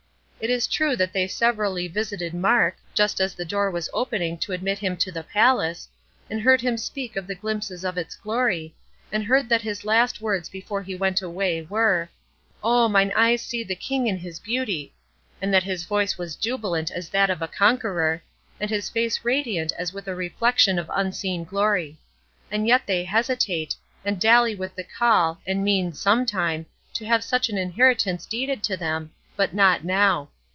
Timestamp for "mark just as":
2.33-3.35